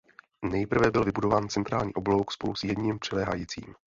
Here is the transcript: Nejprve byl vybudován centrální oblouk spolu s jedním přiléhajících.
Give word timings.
Nejprve 0.41 0.91
byl 0.91 1.03
vybudován 1.05 1.49
centrální 1.49 1.93
oblouk 1.93 2.31
spolu 2.31 2.55
s 2.55 2.63
jedním 2.63 2.99
přiléhajících. 2.99 3.73